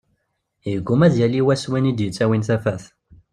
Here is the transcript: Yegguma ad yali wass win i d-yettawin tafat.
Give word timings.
Yegguma 0.71 1.05
ad 1.07 1.15
yali 1.19 1.41
wass 1.45 1.63
win 1.69 1.89
i 1.91 1.93
d-yettawin 1.97 2.45
tafat. 2.47 2.83